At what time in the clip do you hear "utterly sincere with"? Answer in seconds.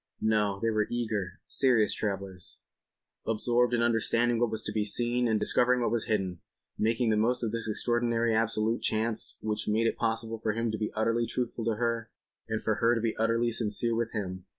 13.17-14.11